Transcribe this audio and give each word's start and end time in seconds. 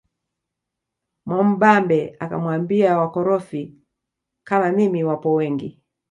Mwamubambe 1.25 2.11
akamwambia 2.23 2.97
wakorofi 2.97 3.73
kama 4.47 4.71
mimi 4.71 5.03
wapo 5.03 5.33
wengi 5.33 5.81